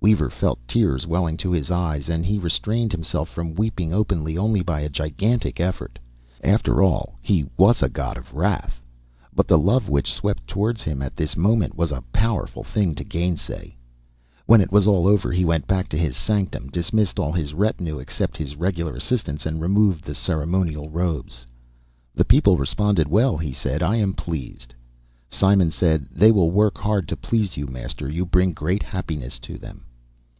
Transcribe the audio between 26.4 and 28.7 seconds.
work hard to please You, Master. You bring